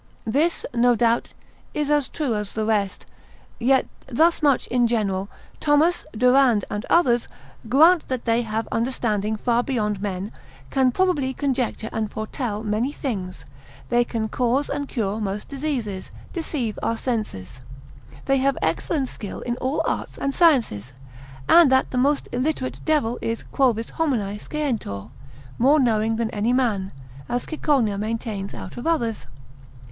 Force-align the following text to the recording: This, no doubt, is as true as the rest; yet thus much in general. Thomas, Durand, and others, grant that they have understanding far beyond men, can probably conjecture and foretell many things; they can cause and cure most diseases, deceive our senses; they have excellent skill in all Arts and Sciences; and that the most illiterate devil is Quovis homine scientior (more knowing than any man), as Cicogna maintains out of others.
This, 0.25 0.65
no 0.73 0.95
doubt, 0.95 1.29
is 1.75 1.91
as 1.91 2.09
true 2.09 2.33
as 2.33 2.53
the 2.53 2.65
rest; 2.65 3.05
yet 3.59 3.85
thus 4.07 4.41
much 4.41 4.65
in 4.65 4.87
general. 4.87 5.29
Thomas, 5.59 6.05
Durand, 6.13 6.65
and 6.71 6.87
others, 6.89 7.27
grant 7.69 8.07
that 8.07 8.25
they 8.25 8.41
have 8.41 8.67
understanding 8.71 9.35
far 9.35 9.61
beyond 9.61 10.01
men, 10.01 10.31
can 10.71 10.91
probably 10.91 11.35
conjecture 11.35 11.91
and 11.93 12.09
foretell 12.09 12.61
many 12.61 12.91
things; 12.91 13.45
they 13.89 14.03
can 14.03 14.27
cause 14.27 14.71
and 14.71 14.87
cure 14.89 15.19
most 15.21 15.49
diseases, 15.49 16.09
deceive 16.33 16.79
our 16.81 16.97
senses; 16.97 17.61
they 18.25 18.37
have 18.37 18.57
excellent 18.59 19.07
skill 19.07 19.41
in 19.41 19.55
all 19.57 19.83
Arts 19.85 20.17
and 20.17 20.33
Sciences; 20.33 20.93
and 21.47 21.71
that 21.71 21.91
the 21.91 21.97
most 21.99 22.27
illiterate 22.31 22.83
devil 22.85 23.19
is 23.21 23.43
Quovis 23.53 23.91
homine 23.91 24.35
scientior 24.39 25.09
(more 25.59 25.79
knowing 25.79 26.15
than 26.15 26.31
any 26.31 26.53
man), 26.53 26.91
as 27.29 27.45
Cicogna 27.45 27.99
maintains 27.99 28.55
out 28.55 28.77
of 28.77 28.87
others. 28.87 29.27